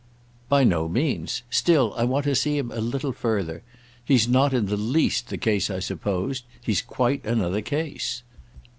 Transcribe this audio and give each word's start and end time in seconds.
"By 0.49 0.63
no 0.63 0.87
means. 0.89 1.43
Still, 1.51 1.93
I 1.95 2.05
want 2.05 2.23
to 2.25 2.33
see 2.33 2.57
him 2.57 2.71
a 2.71 2.81
little 2.81 3.11
further. 3.13 3.61
He's 4.03 4.27
not 4.27 4.51
in 4.51 4.65
the 4.65 4.75
least 4.75 5.29
the 5.29 5.37
case 5.37 5.69
I 5.69 5.77
supposed, 5.77 6.43
he's 6.59 6.81
quite 6.81 7.23
another 7.23 7.61
case. 7.61 8.23